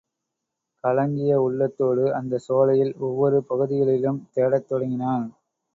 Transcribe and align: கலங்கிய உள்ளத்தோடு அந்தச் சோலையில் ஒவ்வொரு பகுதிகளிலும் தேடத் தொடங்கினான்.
கலங்கிய 0.83 1.33
உள்ளத்தோடு 1.41 2.05
அந்தச் 2.13 2.45
சோலையில் 2.47 2.93
ஒவ்வொரு 2.99 3.39
பகுதிகளிலும் 3.43 4.21
தேடத் 4.33 4.67
தொடங்கினான். 4.67 5.27